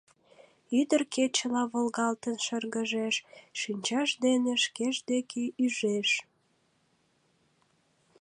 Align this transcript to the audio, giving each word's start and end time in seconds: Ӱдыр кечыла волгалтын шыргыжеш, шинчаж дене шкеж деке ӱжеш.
Ӱдыр 0.79 1.01
кечыла 1.13 1.63
волгалтын 1.71 2.35
шыргыжеш, 2.45 3.15
шинчаж 3.59 4.09
дене 4.25 4.53
шкеж 4.63 4.95
деке 5.11 5.43
ӱжеш. 5.63 6.09